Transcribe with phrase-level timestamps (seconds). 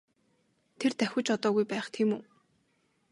[0.79, 2.23] Тэр давхиж одоогүй байх тийм үү?